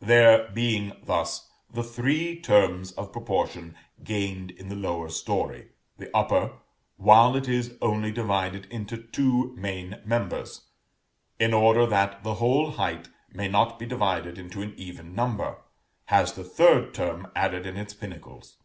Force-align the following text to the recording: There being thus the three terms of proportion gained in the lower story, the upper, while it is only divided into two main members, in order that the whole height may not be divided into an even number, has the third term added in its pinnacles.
There 0.00 0.50
being 0.50 0.92
thus 1.02 1.50
the 1.72 1.82
three 1.82 2.38
terms 2.38 2.92
of 2.92 3.10
proportion 3.10 3.74
gained 4.04 4.50
in 4.50 4.68
the 4.68 4.76
lower 4.76 5.08
story, 5.08 5.70
the 5.96 6.14
upper, 6.14 6.58
while 6.98 7.34
it 7.36 7.48
is 7.48 7.74
only 7.80 8.12
divided 8.12 8.66
into 8.66 8.98
two 9.02 9.56
main 9.56 10.02
members, 10.04 10.66
in 11.40 11.54
order 11.54 11.86
that 11.86 12.22
the 12.22 12.34
whole 12.34 12.72
height 12.72 13.08
may 13.32 13.48
not 13.48 13.78
be 13.78 13.86
divided 13.86 14.36
into 14.36 14.60
an 14.60 14.74
even 14.76 15.14
number, 15.14 15.62
has 16.04 16.34
the 16.34 16.44
third 16.44 16.92
term 16.92 17.32
added 17.34 17.64
in 17.64 17.78
its 17.78 17.94
pinnacles. 17.94 18.58